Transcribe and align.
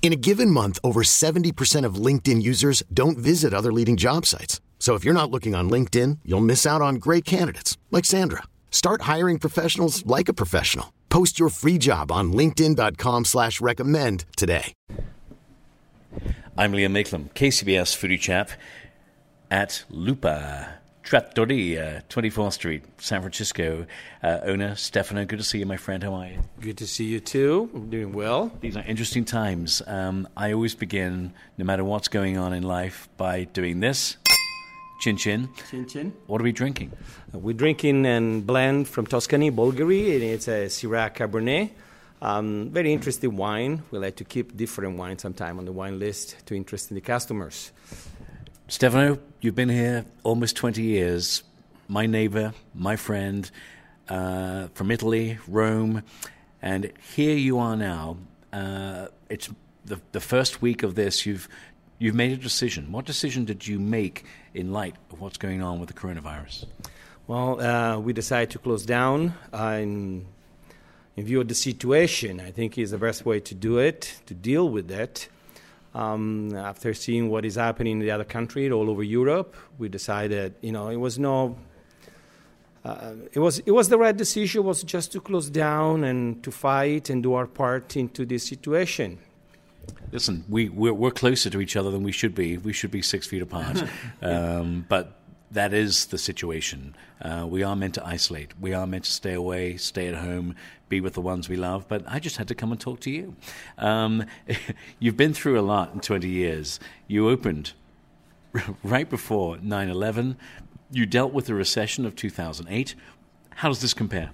In 0.00 0.12
a 0.12 0.16
given 0.16 0.50
month, 0.50 0.78
over 0.82 1.02
70% 1.02 1.84
of 1.84 1.96
LinkedIn 1.96 2.40
users 2.40 2.82
don't 2.94 3.18
visit 3.18 3.52
other 3.52 3.72
leading 3.72 3.98
job 3.98 4.24
sites. 4.24 4.62
So 4.78 4.94
if 4.94 5.04
you're 5.04 5.12
not 5.12 5.30
looking 5.30 5.54
on 5.54 5.68
LinkedIn, 5.68 6.20
you'll 6.24 6.40
miss 6.40 6.64
out 6.64 6.80
on 6.80 6.94
great 6.94 7.26
candidates 7.26 7.76
like 7.90 8.06
Sandra. 8.06 8.44
Start 8.70 9.02
hiring 9.02 9.38
professionals 9.38 10.06
like 10.06 10.30
a 10.30 10.32
professional. 10.32 10.94
Post 11.10 11.38
your 11.38 11.50
free 11.50 11.76
job 11.76 12.10
on 12.10 12.32
LinkedIn.com 12.32 13.26
slash 13.26 13.60
recommend 13.60 14.24
today. 14.36 14.72
I'm 16.56 16.72
Liam 16.72 16.92
Mayclem, 16.92 17.30
KCBS 17.34 17.94
foodie 17.96 18.18
chap 18.18 18.50
at 19.50 19.84
Lupa 19.90 20.77
Trattoria, 21.08 22.02
24th 22.10 22.52
Street, 22.52 22.84
San 22.98 23.22
Francisco. 23.22 23.86
Uh, 24.22 24.40
owner 24.42 24.74
Stefano, 24.74 25.24
good 25.24 25.38
to 25.38 25.42
see 25.42 25.58
you, 25.58 25.64
my 25.64 25.78
friend. 25.78 26.02
How 26.02 26.12
are 26.12 26.26
you? 26.26 26.38
Good 26.60 26.76
to 26.76 26.86
see 26.86 27.06
you 27.06 27.18
too. 27.18 27.70
I'm 27.74 27.88
doing 27.88 28.12
well. 28.12 28.52
These 28.60 28.76
are 28.76 28.84
interesting 28.84 29.24
times. 29.24 29.80
Um, 29.86 30.28
I 30.36 30.52
always 30.52 30.74
begin, 30.74 31.32
no 31.56 31.64
matter 31.64 31.82
what's 31.82 32.08
going 32.08 32.36
on 32.36 32.52
in 32.52 32.62
life, 32.62 33.08
by 33.16 33.44
doing 33.44 33.80
this. 33.80 34.18
Chin 35.00 35.16
chin. 35.16 35.48
Chin 35.70 35.86
chin. 35.86 36.12
What 36.26 36.42
are 36.42 36.44
we 36.44 36.52
drinking? 36.52 36.92
Uh, 37.34 37.38
we're 37.38 37.54
drinking 37.54 38.04
a 38.04 38.42
blend 38.42 38.86
from 38.86 39.06
Tuscany, 39.06 39.50
Bolgheri, 39.50 40.12
and 40.12 40.22
it's 40.22 40.46
a 40.46 40.66
Syrah 40.66 41.14
Cabernet. 41.14 41.70
Um, 42.20 42.68
very 42.68 42.92
interesting 42.92 43.34
wine. 43.34 43.82
We 43.90 43.98
like 43.98 44.16
to 44.16 44.24
keep 44.24 44.58
different 44.58 44.98
wines 44.98 45.22
sometime 45.22 45.58
on 45.58 45.64
the 45.64 45.72
wine 45.72 45.98
list 45.98 46.44
to 46.44 46.54
interest 46.54 46.90
the 46.90 47.00
customers. 47.00 47.72
Stefano, 48.70 49.18
you've 49.40 49.54
been 49.54 49.70
here 49.70 50.04
almost 50.24 50.54
20 50.56 50.82
years. 50.82 51.42
My 51.88 52.04
neighbor, 52.04 52.52
my 52.74 52.96
friend 52.96 53.50
uh, 54.10 54.68
from 54.74 54.90
Italy, 54.90 55.38
Rome, 55.48 56.02
and 56.60 56.92
here 57.14 57.34
you 57.34 57.58
are 57.60 57.76
now. 57.76 58.18
Uh, 58.52 59.06
it's 59.30 59.48
the, 59.86 59.98
the 60.12 60.20
first 60.20 60.60
week 60.60 60.82
of 60.82 60.96
this. 60.96 61.24
You've 61.24 61.48
you've 61.98 62.14
made 62.14 62.32
a 62.32 62.36
decision. 62.36 62.92
What 62.92 63.06
decision 63.06 63.46
did 63.46 63.66
you 63.66 63.78
make 63.78 64.26
in 64.52 64.70
light 64.70 64.96
of 65.12 65.18
what's 65.18 65.38
going 65.38 65.62
on 65.62 65.80
with 65.80 65.88
the 65.88 65.94
coronavirus? 65.94 66.66
Well, 67.26 67.62
uh, 67.62 67.98
we 67.98 68.12
decided 68.12 68.50
to 68.50 68.58
close 68.58 68.84
down 68.84 69.32
uh, 69.50 69.78
in, 69.80 70.26
in 71.16 71.24
view 71.24 71.40
of 71.40 71.48
the 71.48 71.54
situation. 71.54 72.38
I 72.38 72.50
think 72.50 72.76
is 72.76 72.90
the 72.90 72.98
best 72.98 73.24
way 73.24 73.40
to 73.40 73.54
do 73.54 73.78
it, 73.78 74.20
to 74.26 74.34
deal 74.34 74.68
with 74.68 74.90
it. 74.90 75.30
Um, 75.98 76.54
after 76.54 76.94
seeing 76.94 77.28
what 77.28 77.44
is 77.44 77.56
happening 77.56 77.94
in 77.94 77.98
the 77.98 78.12
other 78.12 78.22
countries 78.24 78.70
all 78.70 78.88
over 78.88 79.02
Europe, 79.02 79.56
we 79.78 79.88
decided, 79.88 80.54
you 80.60 80.70
know, 80.70 80.90
it 80.90 80.96
was 80.96 81.18
no, 81.18 81.56
uh, 82.84 83.14
it 83.32 83.40
was 83.40 83.58
it 83.58 83.72
was 83.72 83.88
the 83.88 83.98
right 83.98 84.16
decision. 84.16 84.62
Was 84.62 84.84
just 84.84 85.10
to 85.12 85.20
close 85.20 85.50
down 85.50 86.04
and 86.04 86.40
to 86.44 86.52
fight 86.52 87.10
and 87.10 87.20
do 87.20 87.34
our 87.34 87.48
part 87.48 87.96
into 87.96 88.24
this 88.24 88.44
situation. 88.46 89.18
Listen, 90.12 90.44
we 90.48 90.68
we're, 90.68 90.94
we're 90.94 91.10
closer 91.10 91.50
to 91.50 91.60
each 91.60 91.74
other 91.74 91.90
than 91.90 92.04
we 92.04 92.12
should 92.12 92.34
be. 92.34 92.58
We 92.58 92.72
should 92.72 92.92
be 92.92 93.02
six 93.02 93.26
feet 93.26 93.42
apart, 93.42 93.82
um, 94.22 94.86
but 94.88 95.17
that 95.50 95.72
is 95.72 96.06
the 96.06 96.18
situation. 96.18 96.94
Uh, 97.20 97.46
we 97.48 97.62
are 97.62 97.74
meant 97.74 97.94
to 97.94 98.06
isolate. 98.06 98.58
We 98.60 98.74
are 98.74 98.86
meant 98.86 99.04
to 99.04 99.10
stay 99.10 99.34
away, 99.34 99.76
stay 99.76 100.08
at 100.08 100.14
home, 100.16 100.54
be 100.88 101.00
with 101.00 101.14
the 101.14 101.20
ones 101.20 101.48
we 101.48 101.56
love. 101.56 101.86
But 101.88 102.04
I 102.06 102.18
just 102.18 102.36
had 102.36 102.48
to 102.48 102.54
come 102.54 102.70
and 102.70 102.80
talk 102.80 103.00
to 103.00 103.10
you. 103.10 103.34
Um, 103.78 104.24
you've 104.98 105.16
been 105.16 105.34
through 105.34 105.58
a 105.58 105.62
lot 105.62 105.94
in 105.94 106.00
20 106.00 106.28
years. 106.28 106.78
You 107.06 107.28
opened 107.28 107.72
right 108.82 109.08
before 109.08 109.58
9 109.58 109.88
11. 109.88 110.36
You 110.90 111.06
dealt 111.06 111.32
with 111.32 111.46
the 111.46 111.54
recession 111.54 112.06
of 112.06 112.14
2008. 112.14 112.94
How 113.56 113.68
does 113.68 113.80
this 113.80 113.94
compare? 113.94 114.30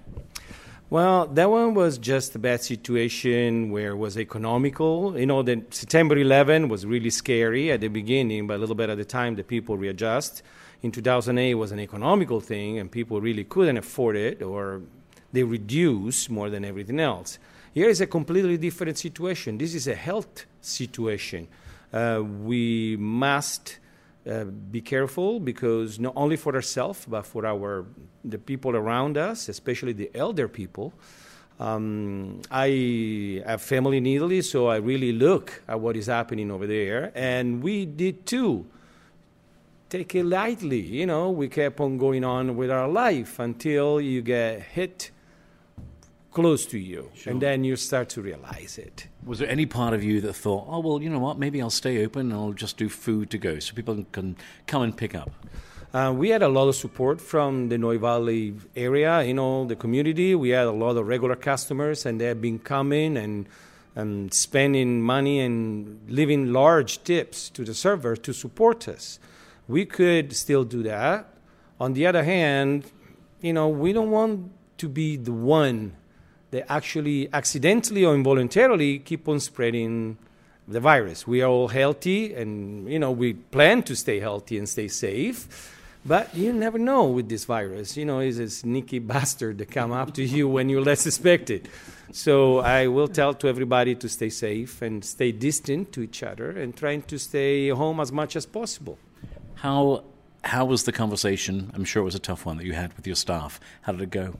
Well, 0.87 1.25
that 1.25 1.49
one 1.49 1.73
was 1.73 1.97
just 1.97 2.35
a 2.35 2.39
bad 2.39 2.61
situation 2.61 3.71
where 3.71 3.91
it 3.91 3.95
was 3.95 4.19
economical. 4.19 5.17
You 5.17 5.25
know, 5.25 5.41
the 5.41 5.63
September 5.71 6.15
11 6.15 6.69
was 6.69 6.85
really 6.85 7.09
scary 7.09 7.71
at 7.71 7.81
the 7.81 7.87
beginning, 7.87 8.45
but 8.45 8.57
a 8.57 8.59
little 8.59 8.75
bit 8.75 8.91
at 8.91 8.97
the 8.97 9.05
time 9.05 9.35
the 9.35 9.43
people 9.43 9.77
readjust. 9.77 10.43
In 10.83 10.91
2008 10.91 11.49
it 11.49 11.53
was 11.55 11.71
an 11.71 11.79
economical 11.79 12.39
thing 12.39 12.77
and 12.77 12.91
people 12.91 13.19
really 13.19 13.45
couldn't 13.45 13.77
afford 13.77 14.15
it 14.15 14.43
or 14.43 14.83
they 15.33 15.41
reduced 15.41 16.29
more 16.29 16.51
than 16.51 16.63
everything 16.63 16.99
else. 16.99 17.39
Here 17.73 17.89
is 17.89 17.99
a 17.99 18.07
completely 18.07 18.57
different 18.57 18.99
situation. 18.99 19.57
This 19.57 19.73
is 19.73 19.87
a 19.87 19.95
health 19.95 20.45
situation. 20.61 21.47
Uh, 21.91 22.21
we 22.23 22.95
must 22.97 23.79
uh, 24.29 24.45
be 24.45 24.81
careful 24.81 25.39
because 25.39 25.99
not 25.99 26.13
only 26.15 26.35
for 26.35 26.55
ourselves 26.55 27.05
but 27.07 27.25
for 27.25 27.45
our 27.45 27.85
the 28.23 28.39
people 28.39 28.75
around 28.75 29.17
us, 29.17 29.49
especially 29.49 29.93
the 29.93 30.09
elder 30.15 30.47
people. 30.47 30.93
Um, 31.59 32.41
I 32.51 33.41
have 33.45 33.61
family 33.61 33.97
in 33.97 34.05
Italy, 34.05 34.41
so 34.41 34.67
I 34.67 34.77
really 34.77 35.13
look 35.13 35.61
at 35.67 35.79
what 35.79 35.95
is 35.95 36.07
happening 36.07 36.51
over 36.51 36.67
there, 36.67 37.11
and 37.15 37.63
we 37.63 37.85
did 37.85 38.25
too. 38.25 38.65
Take 39.89 40.15
it 40.15 40.25
lightly, 40.25 40.81
you 40.81 41.05
know. 41.05 41.29
We 41.29 41.47
kept 41.47 41.79
on 41.79 41.97
going 41.97 42.25
on 42.25 42.57
with 42.57 42.71
our 42.71 42.89
life 42.89 43.39
until 43.39 44.01
you 44.01 44.21
get 44.21 44.61
hit 44.63 45.11
close 46.35 46.65
to 46.67 46.77
you, 46.77 47.09
sure. 47.15 47.31
and 47.31 47.41
then 47.41 47.63
you 47.63 47.75
start 47.75 48.09
to 48.09 48.21
realize 48.21 48.77
it. 48.77 49.07
Was 49.25 49.39
there 49.39 49.49
any 49.49 49.65
part 49.65 49.93
of 49.93 50.03
you 50.03 50.21
that 50.21 50.33
thought, 50.33 50.65
"Oh 50.67 50.79
well, 50.79 51.01
you 51.01 51.09
know 51.09 51.23
what? 51.27 51.39
Maybe 51.39 51.61
I'll 51.61 51.77
stay 51.83 52.05
open 52.05 52.31
and 52.31 52.33
I'll 52.33 52.53
just 52.65 52.77
do 52.77 52.89
food 52.89 53.29
to 53.31 53.37
go, 53.37 53.57
so 53.59 53.73
people 53.73 54.05
can 54.11 54.35
come 54.67 54.81
and 54.83 54.95
pick 54.95 55.15
up"? 55.15 55.31
Uh, 55.95 56.11
we 56.11 56.27
had 56.29 56.43
a 56.43 56.49
lot 56.49 56.67
of 56.67 56.75
support 56.75 57.21
from 57.21 57.69
the 57.69 57.77
Noe 57.77 57.97
Valley 57.97 58.53
area, 58.75 59.23
you 59.23 59.33
know, 59.33 59.65
the 59.65 59.77
community. 59.77 60.35
We 60.35 60.49
had 60.49 60.67
a 60.67 60.77
lot 60.83 60.97
of 60.97 61.07
regular 61.07 61.37
customers, 61.37 62.05
and 62.05 62.19
they 62.19 62.25
have 62.25 62.41
been 62.41 62.59
coming 62.59 63.15
and, 63.15 63.47
and 63.95 64.33
spending 64.33 65.01
money 65.01 65.39
and 65.39 66.01
leaving 66.09 66.51
large 66.51 67.01
tips 67.05 67.49
to 67.51 67.63
the 67.63 67.73
server 67.73 68.17
to 68.17 68.33
support 68.33 68.89
us. 68.89 69.19
We 69.69 69.85
could 69.85 70.35
still 70.35 70.65
do 70.65 70.83
that. 70.83 71.29
On 71.79 71.93
the 71.93 72.05
other 72.05 72.25
hand, 72.25 72.91
you 73.39 73.53
know, 73.53 73.69
we 73.69 73.93
don't 73.93 74.11
want 74.11 74.51
to 74.79 74.89
be 74.89 75.15
the 75.15 75.31
one 75.31 75.95
that 76.55 76.71
actually 76.71 77.29
accidentally 77.33 78.03
or 78.03 78.15
involuntarily 78.15 78.99
keep 78.99 79.27
on 79.27 79.39
spreading 79.39 80.17
the 80.67 80.79
virus. 80.79 81.27
We 81.27 81.41
are 81.43 81.49
all 81.49 81.67
healthy, 81.67 82.33
and 82.33 82.89
you 82.91 82.99
know, 82.99 83.11
we 83.11 83.33
plan 83.33 83.83
to 83.83 83.95
stay 83.95 84.19
healthy 84.19 84.57
and 84.57 84.67
stay 84.67 84.87
safe 84.87 85.71
but 86.05 86.35
you 86.35 86.53
never 86.53 86.77
know 86.77 87.05
with 87.05 87.29
this 87.29 87.45
virus. 87.45 87.97
You 87.97 88.05
know, 88.05 88.19
it's 88.19 88.37
a 88.37 88.49
sneaky 88.49 88.99
bastard 89.13 89.57
that 89.57 89.71
come 89.71 89.91
up 89.91 90.13
to 90.13 90.23
you 90.23 90.47
when 90.47 90.69
you 90.69 90.79
less 90.79 91.07
expect 91.07 91.49
it. 91.49 91.67
So 92.11 92.59
I 92.59 92.87
will 92.87 93.07
tell 93.07 93.33
to 93.33 93.47
everybody 93.47 93.95
to 93.95 94.07
stay 94.07 94.29
safe 94.29 94.81
and 94.81 95.03
stay 95.03 95.31
distant 95.31 95.91
to 95.93 96.01
each 96.01 96.21
other 96.21 96.51
and 96.51 96.75
trying 96.75 97.01
to 97.03 97.17
stay 97.17 97.69
home 97.69 97.99
as 97.99 98.11
much 98.11 98.35
as 98.35 98.45
possible. 98.45 98.99
How 99.55 100.03
how 100.43 100.63
was 100.65 100.83
the 100.83 100.91
conversation? 100.91 101.71
I'm 101.73 101.83
sure 101.85 102.01
it 102.01 102.05
was 102.05 102.13
a 102.13 102.19
tough 102.19 102.45
one 102.45 102.57
that 102.57 102.65
you 102.65 102.73
had 102.73 102.93
with 102.95 103.07
your 103.07 103.15
staff. 103.15 103.59
How 103.81 103.93
did 103.93 104.01
it 104.01 104.11
go? 104.11 104.35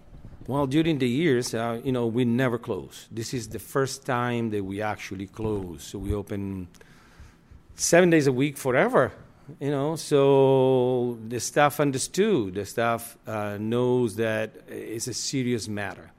Well, 0.47 0.67
during 0.67 0.99
the 0.99 1.09
years, 1.09 1.53
uh, 1.53 1.81
you 1.83 1.91
know, 1.91 2.05
we 2.05 2.23
never 2.25 2.57
close. 2.57 3.07
This 3.11 3.33
is 3.33 3.49
the 3.49 3.59
first 3.59 4.05
time 4.05 4.51
that 4.51 4.63
we 4.63 4.81
actually 4.81 5.27
close. 5.27 5.83
So 5.83 5.99
we 5.99 6.13
open 6.13 6.67
seven 7.75 8.09
days 8.11 8.27
a 8.27 8.31
week 8.31 8.57
forever 8.57 9.11
you 9.59 9.71
know? 9.71 9.95
So 9.95 11.17
the 11.27 11.39
staff 11.39 11.79
understood. 11.79 12.55
The 12.55 12.65
staff 12.65 13.17
uh, 13.27 13.57
knows 13.59 14.15
that 14.15 14.55
it's 14.67 15.07
a 15.07 15.13
serious 15.13 15.67
matter. 15.67 16.11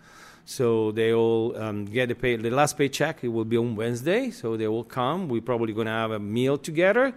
So 0.45 0.93
they 0.93 1.13
all 1.13 1.57
um, 1.57 1.87
get 1.87 2.09
the 2.09 2.15
pay 2.15 2.37
the 2.37 2.51
last 2.51 2.79
paycheck 2.79 3.25
it 3.25 3.29
will 3.29 3.45
be 3.45 3.57
on 3.57 3.75
wednesday. 3.75 4.31
So 4.31 4.57
they 4.57 4.69
will 4.69 4.85
come. 4.85 5.29
We're 5.29 5.41
probably 5.41 5.73
going 5.73 5.87
to 5.87 5.93
have 5.93 6.13
a 6.13 6.21
meal 6.21 6.57
together 6.57 7.13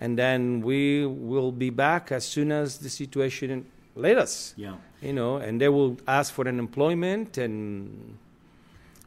and 0.00 0.16
then 0.16 0.60
we 0.60 1.04
will 1.04 1.50
be 1.50 1.70
back 1.70 2.12
as 2.12 2.24
soon 2.24 2.52
as 2.52 2.78
the 2.78 2.88
situation 2.88 3.66
let 3.96 4.16
us. 4.16 4.54
Yeah 4.56 4.76
you 5.00 5.12
know 5.12 5.36
and 5.36 5.60
they 5.60 5.68
will 5.68 5.96
ask 6.06 6.32
for 6.32 6.48
an 6.48 6.58
employment 6.58 7.38
and 7.38 8.18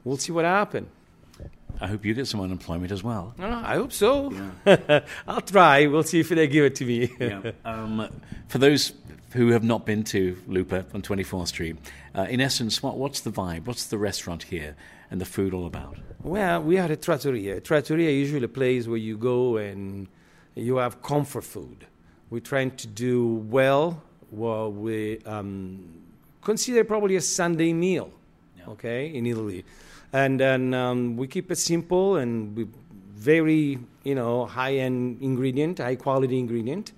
we'll 0.03 0.17
see 0.17 0.31
what 0.31 0.45
happens. 0.45 0.87
I 1.79 1.87
hope 1.87 2.05
you 2.05 2.13
get 2.13 2.27
some 2.27 2.41
unemployment 2.41 2.91
as 2.91 3.03
well. 3.03 3.33
Uh, 3.39 3.61
I 3.65 3.75
hope 3.75 3.91
so. 3.91 4.31
Yeah. 4.65 4.99
I'll 5.27 5.41
try. 5.41 5.87
We'll 5.87 6.03
see 6.03 6.19
if 6.19 6.29
they 6.29 6.47
give 6.47 6.65
it 6.65 6.75
to 6.75 6.85
me. 6.85 7.11
yeah. 7.19 7.51
um, 7.65 8.07
for 8.47 8.59
those 8.59 8.93
who 9.31 9.47
have 9.47 9.63
not 9.63 9.85
been 9.85 10.03
to 10.03 10.37
Lupa 10.47 10.85
on 10.93 11.01
24th 11.01 11.47
Street, 11.47 11.77
uh, 12.13 12.27
in 12.29 12.39
essence, 12.39 12.83
what, 12.83 12.97
what's 12.97 13.21
the 13.21 13.31
vibe? 13.31 13.65
What's 13.65 13.87
the 13.87 13.97
restaurant 13.97 14.43
here 14.43 14.75
and 15.09 15.19
the 15.19 15.25
food 15.25 15.55
all 15.55 15.65
about? 15.65 15.97
Well, 16.21 16.61
we 16.61 16.77
are 16.77 16.91
a 16.91 16.95
trattoria. 16.95 17.57
A 17.57 17.61
trattoria 17.61 18.09
is 18.09 18.27
usually 18.29 18.45
a 18.45 18.49
place 18.49 18.87
where 18.87 18.97
you 18.97 19.17
go 19.17 19.57
and 19.57 20.07
you 20.53 20.77
have 20.77 21.01
comfort 21.01 21.45
food. 21.45 21.87
We're 22.29 22.41
trying 22.41 22.71
to 22.77 22.87
do 22.87 23.25
well 23.49 24.03
what 24.31 24.73
we 24.73 25.19
um, 25.25 25.85
consider 26.41 26.83
probably 26.83 27.15
a 27.15 27.21
Sunday 27.21 27.73
meal, 27.73 28.11
yeah. 28.57 28.69
okay, 28.69 29.13
in 29.13 29.25
Italy 29.25 29.63
and 30.13 30.39
then 30.39 30.73
um, 30.73 31.17
we 31.17 31.27
keep 31.27 31.51
it 31.51 31.57
simple 31.57 32.17
and 32.17 32.71
very 33.13 33.79
you 34.03 34.15
know 34.15 34.45
high 34.45 34.75
end 34.75 35.21
ingredient, 35.21 35.79
high 35.79 35.95
quality 35.95 36.39
ingredient, 36.39 36.91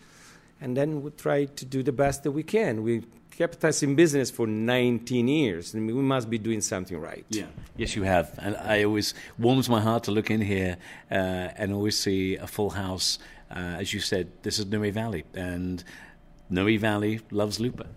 and 0.61 0.75
then 0.75 1.03
we 1.03 1.11
try 1.11 1.45
to 1.45 1.65
do 1.65 1.83
the 1.83 1.91
best 1.91 2.23
that 2.23 2.31
we 2.31 2.43
can. 2.43 2.83
We 2.83 3.03
kept 3.31 3.63
us 3.65 3.81
in 3.81 3.95
business 3.95 4.29
for 4.29 4.45
19 4.45 5.27
years, 5.27 5.73
and 5.73 5.87
we 5.87 5.93
must 5.93 6.29
be 6.29 6.37
doing 6.37 6.61
something 6.61 6.99
right. 6.99 7.25
Yeah. 7.29 7.45
Yes, 7.75 7.95
you 7.95 8.03
have. 8.03 8.37
And 8.37 8.55
I 8.57 8.83
always 8.83 9.15
warms 9.39 9.67
my 9.69 9.81
heart 9.81 10.03
to 10.03 10.11
look 10.11 10.29
in 10.29 10.41
here 10.41 10.77
uh, 11.09 11.49
and 11.57 11.73
always 11.73 11.97
see 11.97 12.35
a 12.35 12.45
full 12.47 12.69
house. 12.69 13.17
Uh, 13.49 13.77
as 13.79 13.93
you 13.93 13.99
said, 13.99 14.31
this 14.43 14.59
is 14.59 14.65
Noe 14.65 14.89
Valley, 14.91 15.25
and 15.33 15.83
Noe 16.53 16.77
Valley 16.77 17.19
loves 17.31 17.59
Lupa. 17.59 17.87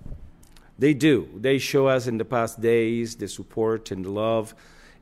They 0.78 0.94
do. 0.94 1.28
They 1.34 1.58
show 1.58 1.86
us 1.86 2.06
in 2.06 2.18
the 2.18 2.24
past 2.24 2.60
days 2.60 3.16
the 3.16 3.28
support 3.28 3.90
and 3.90 4.04
the 4.04 4.10
love 4.10 4.54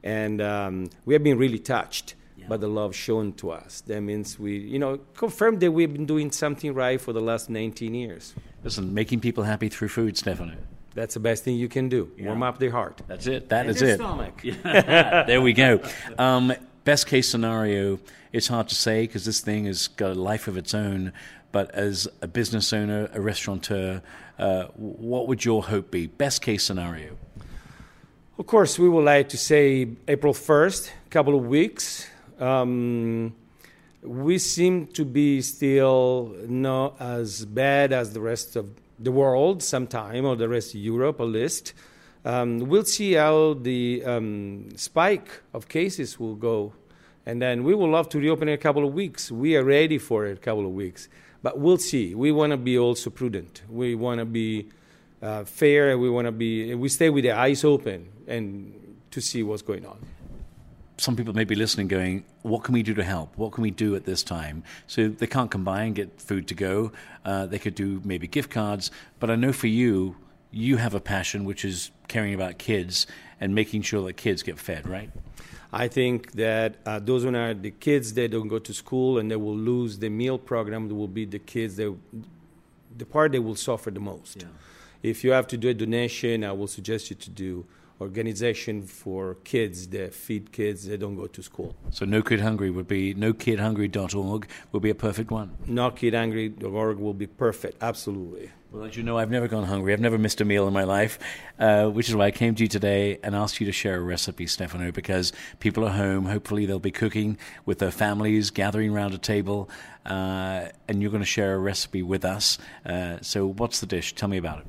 and 0.05 0.43
um, 0.43 0.91
we 1.07 1.15
have 1.15 1.25
been 1.25 1.39
really 1.39 1.59
touched 1.59 2.15
yeah. 2.37 2.47
by 2.47 2.59
the 2.59 2.69
love 2.69 2.95
shown 2.95 3.33
to 3.33 3.51
us. 3.51 3.81
That 3.87 4.03
means 4.03 4.39
we, 4.39 4.59
you 4.59 4.79
know, 4.79 5.01
confirmed 5.17 5.61
that 5.61 5.73
we've 5.73 5.93
been 5.93 6.05
doing 6.05 6.31
something 6.31 6.75
right 6.75 7.01
for 7.01 7.15
the 7.15 7.23
last 7.23 7.49
19 7.49 7.95
years. 7.95 8.35
Listen, 8.63 8.93
making 8.93 9.21
people 9.21 9.45
happy 9.45 9.71
through 9.71 9.89
food, 9.89 10.17
Stefano. 10.19 10.57
That's 10.95 11.15
the 11.15 11.21
best 11.21 11.43
thing 11.43 11.57
you 11.57 11.69
can 11.69 11.89
do. 11.89 12.13
Yeah. 12.17 12.27
Warm 12.27 12.43
up 12.43 12.59
their 12.59 12.71
heart. 12.71 13.01
That's 13.09 13.27
it. 13.27 13.49
That 13.49 13.67
and 13.67 13.71
is 13.75 13.83
it. 13.83 13.97
Stomach. 13.97 14.43
there 14.63 15.41
we 15.41 15.55
go. 15.55 15.81
Um, 16.19 16.53
best 16.85 17.07
case 17.07 17.29
scenario, 17.29 17.99
it's 18.33 18.49
hard 18.49 18.69
to 18.69 18.75
say 18.75 19.03
because 19.03 19.25
this 19.25 19.41
thing 19.41 19.65
has 19.65 19.89
got 19.89 20.11
a 20.11 20.15
life 20.15 20.49
of 20.49 20.57
its 20.57 20.75
own. 20.75 21.13
But 21.53 21.71
as 21.75 22.09
a 22.21 22.27
business 22.27 22.73
owner, 22.73 23.09
a 23.13 23.21
restaurateur, 23.21 24.03
uh, 24.39 24.65
what 24.77 25.29
would 25.29 25.45
your 25.45 25.63
hope 25.63 25.91
be? 25.91 26.07
Best 26.07 26.43
case 26.43 26.65
scenario. 26.65 27.17
Of 28.37 28.47
course, 28.47 28.79
we 28.79 28.89
would 28.89 29.05
like 29.05 29.29
to 29.29 29.39
say 29.39 29.89
April 30.09 30.35
1st, 30.35 30.91
a 31.07 31.11
couple 31.11 31.37
of 31.37 31.47
weeks. 31.47 32.09
Um, 32.41 33.35
we 34.03 34.39
seem 34.39 34.89
to 34.89 35.05
be 35.05 35.41
still 35.41 36.35
not 36.49 37.01
as 37.01 37.45
bad 37.45 37.93
as 37.93 38.13
the 38.13 38.21
rest 38.21 38.57
of 38.57 38.69
the 38.99 39.13
world 39.13 39.63
sometime, 39.63 40.25
or 40.25 40.35
the 40.35 40.49
rest 40.49 40.75
of 40.75 40.81
Europe 40.81 41.21
at 41.21 41.29
least. 41.29 41.73
Um, 42.25 42.61
we'll 42.61 42.85
see 42.85 43.13
how 43.15 43.55
the 43.55 44.03
um, 44.05 44.69
spike 44.77 45.43
of 45.53 45.69
cases 45.69 46.19
will 46.19 46.37
go. 46.37 46.73
And 47.27 47.41
then 47.41 47.65
we 47.65 47.75
would 47.75 47.91
love 47.91 48.09
to 48.11 48.19
reopen 48.19 48.49
in 48.49 48.55
a 48.55 48.59
couple 48.59 48.87
of 48.87 48.95
weeks. 48.95 49.31
We 49.31 49.57
are 49.57 49.65
ready 49.65 49.99
for 49.99 50.27
a 50.27 50.37
couple 50.37 50.67
of 50.67 50.73
weeks. 50.73 51.09
But 51.43 51.59
we'll 51.59 51.79
see. 51.79 52.15
We 52.15 52.33
want 52.33 52.53
to 52.53 52.57
be 52.57 52.79
also 52.79 53.11
prudent. 53.11 53.63
We 53.69 53.95
want 53.95 54.19
to 54.21 54.25
be 54.25 54.69
uh, 55.21 55.45
fair. 55.45 55.99
We 55.99 56.09
want 56.09 56.27
to 56.27 56.33
be. 56.33 56.75
We 56.75 56.89
stay 56.89 57.11
with 57.11 57.25
the 57.25 57.33
eyes 57.33 57.65
open 57.65 58.09
and 58.27 58.73
to 59.11 59.21
see 59.21 59.43
what's 59.43 59.63
going 59.63 59.85
on. 59.85 59.99
Some 60.97 61.17
people 61.17 61.35
may 61.35 61.45
be 61.45 61.55
listening, 61.55 61.89
going, 61.89 62.25
"What 62.43 62.63
can 62.63 62.73
we 62.73 62.83
do 62.83 62.95
to 62.95 63.05
help? 63.05 63.37
What 63.37 63.53
can 63.53 63.63
we 63.63 63.71
do 63.71 63.95
at 63.95 64.05
this 64.05 64.23
time?" 64.23 64.63
So 64.87 65.09
they 65.09 65.27
can't 65.27 65.51
come 65.51 65.65
by 65.65 65.83
and 65.83 65.95
get 65.95 66.21
food 66.21 66.49
to 66.49 66.55
go. 66.55 66.93
Uh, 67.25 67.45
they 67.47 67.59
could 67.59 67.75
do 67.75 68.01
maybe 68.05 68.27
gift 68.27 68.51
cards. 68.51 68.91
But 69.19 69.31
I 69.31 69.37
know 69.37 69.53
for 69.53 69.67
you, 69.67 70.17
you 70.55 70.77
have 70.77 70.95
a 70.95 71.01
passion 71.01 71.45
which 71.45 71.65
is 71.65 71.91
caring 72.07 72.33
about 72.33 72.59
kids 72.59 73.07
and 73.41 73.55
making 73.55 73.83
sure 73.83 74.05
that 74.07 74.17
kids 74.17 74.43
get 74.43 74.59
fed, 74.59 74.89
right? 74.89 75.11
I 75.73 75.89
think 75.89 76.33
that 76.33 76.77
uh, 76.87 77.01
those 77.01 77.25
who 77.25 77.35
are 77.35 77.53
the 77.53 77.73
kids 77.73 78.15
that 78.15 78.31
don't 78.31 78.47
go 78.47 78.61
to 78.61 78.73
school 78.73 79.19
and 79.19 79.29
they 79.29 79.37
will 79.37 79.57
lose 79.57 79.99
the 79.99 80.09
meal 80.09 80.39
program 80.39 80.89
will 80.89 81.09
be 81.09 81.25
the 81.25 81.41
kids 81.41 81.75
that 81.77 81.93
the 82.97 83.05
part 83.05 83.33
that 83.33 83.43
will 83.43 83.57
suffer 83.57 83.91
the 83.91 83.99
most. 83.99 84.43
Yeah. 84.43 84.49
If 85.03 85.25
you 85.25 85.33
have 85.33 85.49
to 85.49 85.57
do 85.57 85.69
a 85.69 85.75
donation, 85.75 86.45
I 86.45 86.53
will 86.53 86.69
suggest 86.69 87.11
you 87.11 87.17
to 87.17 87.31
do 87.31 87.67
organization 88.01 88.83
for 88.83 89.37
kids 89.45 89.89
that 89.89 90.15
feed 90.15 90.53
kids 90.53 90.87
that 90.87 91.01
don't 91.01 91.17
go 91.17 91.27
to 91.27 91.43
school. 91.43 91.75
So 91.91 92.05
No 92.05 92.23
Kid 92.23 92.41
Hungry 92.41 92.71
would 92.71 92.89
be 92.89 93.15
nokidhungry.org 93.15 94.49
would 94.73 94.83
be 94.83 94.91
a 94.91 94.95
perfect 94.95 95.31
one. 95.31 95.57
Nokidhungry.org 95.67 96.99
will 96.99 97.15
be 97.15 97.27
perfect, 97.27 97.83
absolutely. 97.83 98.51
Well, 98.75 98.87
as 98.87 98.97
you 98.97 99.05
know, 99.05 99.17
I've 99.17 99.31
never 99.31 99.47
gone 99.47 99.63
hungry. 99.63 99.93
I've 99.93 100.01
never 100.01 100.19
missed 100.19 100.41
a 100.41 100.45
meal 100.45 100.67
in 100.67 100.75
my 100.75 100.83
life, 100.83 101.21
uh, 101.61 101.87
which 101.87 102.09
is 102.09 102.17
why 102.17 102.27
I 102.27 102.31
came 102.33 102.57
to 102.57 102.65
you 102.65 102.69
today 102.69 103.21
and 103.23 103.33
asked 103.33 103.61
you 103.61 103.67
to 103.67 103.73
share 103.73 103.99
a 103.99 104.01
recipe, 104.01 104.49
Stefano, 104.49 104.91
because 104.91 105.33
people 105.61 105.85
are 105.87 105.93
home. 105.93 106.25
Hopefully, 106.25 106.67
they'll 106.67 106.81
be 106.81 106.91
cooking 106.91 107.39
with 107.67 107.79
their 107.79 107.93
families, 107.93 108.51
gathering 108.51 108.93
around 108.93 109.15
a 109.15 109.19
table, 109.19 109.71
uh, 110.07 110.71
and 110.89 111.01
you're 111.01 111.13
going 111.13 111.23
to 111.23 111.27
share 111.27 111.55
a 111.55 111.59
recipe 111.59 112.03
with 112.03 112.25
us. 112.25 112.59
Uh, 112.85 113.19
so, 113.21 113.47
what's 113.47 113.79
the 113.79 113.87
dish? 113.87 114.13
Tell 114.17 114.29
me 114.29 114.39
about 114.39 114.59
it. 114.59 114.67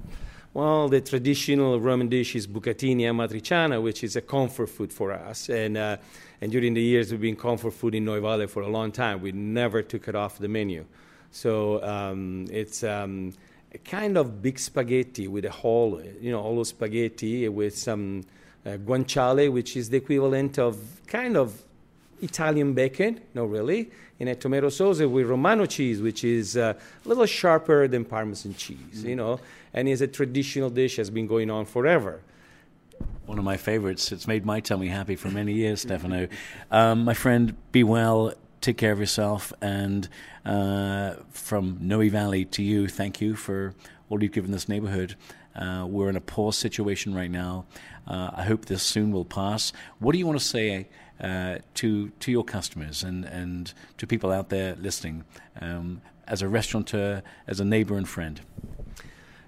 Well, 0.56 0.88
the 0.88 1.02
traditional 1.02 1.82
Roman 1.82 2.08
dish 2.08 2.34
is 2.34 2.48
bucatini 2.48 3.02
amatriciana, 3.02 3.84
which 3.84 4.06
is 4.06 4.16
a 4.16 4.22
comfort 4.22 4.70
food 4.70 4.94
for 4.94 5.12
us. 5.12 5.50
And, 5.50 5.76
uh, 5.76 5.98
and 6.40 6.50
during 6.50 6.74
the 6.74 6.82
years, 6.82 7.12
we've 7.12 7.20
been 7.20 7.36
comfort 7.36 7.72
food 7.72 7.94
in 7.94 8.06
Noe 8.06 8.48
for 8.48 8.62
a 8.62 8.70
long 8.70 8.94
time. 8.94 9.20
We 9.20 9.34
never 9.34 9.82
took 9.82 10.08
it 10.08 10.16
off 10.16 10.38
the 10.38 10.48
menu. 10.48 10.86
So 11.30 11.84
um, 11.84 12.48
it's 12.50 12.86
um, 12.86 13.34
a 13.74 13.80
kind 13.80 14.18
of 14.18 14.42
big 14.42 14.58
spaghetti 14.58 15.28
with 15.28 15.44
a 15.44 15.52
whole, 15.52 16.02
you 16.22 16.32
know, 16.32 16.40
all 16.40 16.64
spaghetti 16.64 17.50
with 17.50 17.78
some 17.78 18.24
uh, 18.66 18.78
guanciale, 18.78 19.52
which 19.52 19.76
is 19.76 19.90
the 19.90 19.98
equivalent 19.98 20.58
of 20.58 20.78
kind 21.06 21.36
of 21.36 21.62
Italian 22.22 22.74
bacon, 22.74 23.20
no, 23.34 23.44
really, 23.44 23.92
in 24.20 24.30
a 24.30 24.36
tomato 24.36 24.70
sauce 24.70 25.02
with 25.02 25.28
Romano 25.28 25.66
cheese, 25.66 26.02
which 26.02 26.24
is 26.24 26.56
uh, 26.56 26.74
a 27.06 27.08
little 27.10 27.26
sharper 27.26 27.90
than 27.90 28.06
Parmesan 28.06 28.54
cheese, 28.54 29.04
mm. 29.04 29.10
you 29.10 29.18
know 29.18 29.38
and 29.76 29.90
is 29.90 30.02
a 30.02 30.08
traditional 30.08 30.70
dish 30.72 30.96
has 30.96 31.12
been 31.12 31.28
going 31.28 31.52
on 31.52 31.66
forever. 31.66 32.22
One 33.26 33.38
of 33.38 33.44
my 33.44 33.58
favorites. 33.58 34.12
It's 34.12 34.26
made 34.26 34.46
my 34.46 34.62
tummy 34.62 34.88
happy 34.88 35.16
for 35.16 35.30
many 35.30 35.52
years, 35.54 35.82
Stefano. 35.82 36.28
Um, 36.72 37.04
my 37.04 37.14
friend, 37.14 37.56
be 37.72 37.84
well. 37.84 38.34
Take 38.62 38.78
care 38.78 38.94
of 38.94 39.00
yourself. 39.00 39.52
And 39.62 40.08
uh, 40.46 41.16
from 41.30 41.78
Noe 41.82 42.10
Valley 42.10 42.46
to 42.46 42.64
you, 42.64 42.88
thank 42.88 43.20
you 43.20 43.36
for 43.36 43.76
all 44.10 44.24
you've 44.24 44.32
given 44.32 44.52
this 44.52 44.70
neighborhood. 44.70 45.16
Uh, 45.56 45.86
we're 45.90 46.10
in 46.10 46.16
a 46.16 46.22
poor 46.22 46.54
situation 46.54 47.14
right 47.14 47.30
now. 47.30 47.66
Uh, 48.08 48.32
I 48.34 48.44
hope 48.44 48.66
this 48.66 48.84
soon 48.84 49.12
will 49.12 49.26
pass. 49.26 49.74
What 50.00 50.14
do 50.14 50.20
you 50.20 50.26
want 50.26 50.40
to 50.40 50.46
say 50.46 50.88
uh, 51.20 51.58
to 51.76 52.10
to 52.10 52.32
your 52.32 52.44
customers 52.44 53.04
and, 53.04 53.26
and 53.26 53.74
to 53.98 54.08
people 54.08 54.32
out 54.32 54.50
there 54.50 54.76
listening 54.76 55.24
um, 55.60 56.02
as 56.28 56.42
a 56.42 56.48
restaurateur, 56.48 57.24
as 57.48 57.60
a 57.60 57.66
neighbor 57.66 57.98
and 57.98 58.08
friend? 58.08 58.42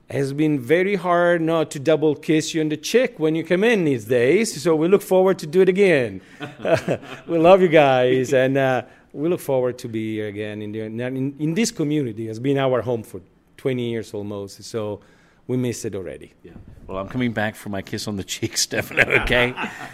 Has 0.09 0.31
been 0.33 0.59
very 0.59 0.95
hard 0.95 1.41
not 1.41 1.69
to 1.71 1.79
double 1.79 2.15
kiss 2.15 2.53
you 2.53 2.61
on 2.61 2.69
the 2.69 2.77
cheek 2.77 3.19
when 3.19 3.35
you 3.35 3.43
come 3.43 3.63
in 3.63 3.83
these 3.83 4.05
days. 4.05 4.61
So 4.61 4.75
we 4.75 4.87
look 4.87 5.01
forward 5.01 5.37
to 5.39 5.47
do 5.47 5.61
it 5.61 5.69
again. 5.69 6.21
we 7.27 7.37
love 7.37 7.61
you 7.61 7.67
guys, 7.67 8.33
and 8.33 8.57
uh, 8.57 8.83
we 9.11 9.27
look 9.27 9.41
forward 9.41 9.77
to 9.79 9.89
be 9.89 10.15
here 10.15 10.27
again 10.27 10.61
in, 10.61 10.71
the, 10.71 10.81
in, 10.81 11.35
in 11.39 11.53
this 11.53 11.71
community. 11.71 12.29
It's 12.29 12.39
been 12.39 12.57
our 12.57 12.81
home 12.81 13.03
for 13.03 13.21
20 13.57 13.89
years 13.89 14.13
almost. 14.13 14.63
So 14.63 15.01
we 15.47 15.57
miss 15.57 15.83
it 15.83 15.95
already. 15.95 16.33
Yeah. 16.43 16.53
Well, 16.87 16.97
I'm 16.97 17.09
coming 17.09 17.33
back 17.33 17.55
for 17.55 17.69
my 17.69 17.81
kiss 17.81 18.07
on 18.07 18.15
the 18.15 18.23
cheek, 18.23 18.57
Stefano, 18.65 19.03
okay? 19.21 19.53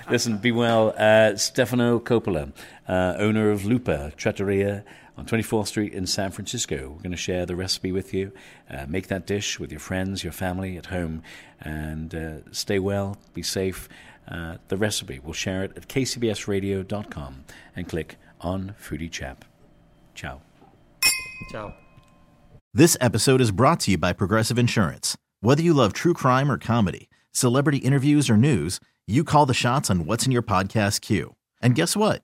Listen, 0.10 0.38
be 0.38 0.52
well. 0.52 0.94
Uh, 0.98 1.36
Stefano 1.36 2.00
Coppola, 2.00 2.52
uh, 2.88 3.16
owner 3.18 3.50
of 3.50 3.66
Lupa 3.66 4.12
Trattoria 4.16 4.84
on 5.18 5.26
24th 5.26 5.68
Street 5.68 5.94
in 5.94 6.08
San 6.08 6.32
Francisco. 6.32 6.90
We're 6.90 7.04
going 7.04 7.12
to 7.12 7.18
share 7.18 7.46
the 7.46 7.56
recipe 7.56 7.92
with 7.92 8.14
you. 8.14 8.32
Uh, 8.70 8.86
make 8.88 9.08
that 9.08 9.28
dish 9.28 9.60
with 9.60 9.72
your 9.72 9.80
friends, 9.80 10.24
your 10.24 10.34
family 10.34 10.78
at 10.78 10.88
home, 10.88 11.22
and 11.62 12.14
uh, 12.14 12.52
stay 12.52 12.80
well, 12.80 13.18
be 13.34 13.44
safe. 13.44 13.88
Uh, 14.28 14.58
the 14.70 14.78
recipe, 14.78 15.20
we'll 15.20 15.34
share 15.34 15.64
it 15.64 15.74
at 15.76 15.88
kcbsradio.com 15.88 17.44
and 17.76 17.90
click 17.90 18.16
on 18.42 18.76
Foodie 18.82 19.12
Chap. 19.12 19.46
Ciao. 20.16 20.42
Ciao. 21.52 21.74
This 22.74 22.98
episode 23.00 23.42
is 23.42 23.52
brought 23.52 23.82
to 23.82 23.92
you 23.92 23.98
by 23.98 24.14
Progressive 24.14 24.58
Insurance. 24.58 25.18
Whether 25.42 25.62
you 25.62 25.74
love 25.74 25.94
true 25.94 26.14
crime 26.14 26.52
or 26.52 26.58
comedy, 26.58 27.10
celebrity 27.32 27.80
interviews 27.80 28.30
or 28.30 28.38
news, 28.38 28.80
you 29.06 29.24
call 29.24 29.46
the 29.46 29.54
shots 29.54 29.90
on 29.90 30.06
what's 30.06 30.26
in 30.26 30.32
your 30.32 30.42
podcast 30.42 31.02
queue. 31.02 31.36
And 31.62 31.76
guess 31.76 31.96
what? 31.96 32.24